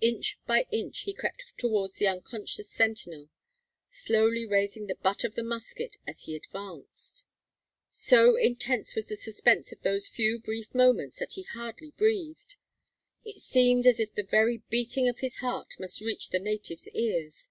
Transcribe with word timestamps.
Inch 0.00 0.40
by 0.44 0.66
inch 0.72 1.02
he 1.02 1.14
crept 1.14 1.56
towards 1.56 1.98
the 1.98 2.08
unconscious 2.08 2.68
sentinel, 2.68 3.28
slowly 3.92 4.44
raising 4.44 4.88
the 4.88 4.96
butt 4.96 5.22
of 5.22 5.36
the 5.36 5.42
musket 5.44 5.98
as 6.04 6.22
he 6.22 6.34
advanced. 6.34 7.24
So 7.92 8.34
intense 8.36 8.96
was 8.96 9.06
the 9.06 9.14
suspense 9.14 9.70
of 9.70 9.82
those 9.82 10.08
few 10.08 10.40
brief 10.40 10.74
moments 10.74 11.20
that 11.20 11.34
he 11.34 11.44
hardly 11.44 11.92
breathed. 11.92 12.56
It 13.24 13.40
seemed 13.40 13.86
as 13.86 14.00
if 14.00 14.12
the 14.12 14.24
very 14.24 14.64
beating 14.68 15.08
of 15.08 15.20
his 15.20 15.36
heart 15.36 15.78
must 15.78 16.00
reach 16.00 16.30
the 16.30 16.40
native's 16.40 16.88
ears. 16.88 17.50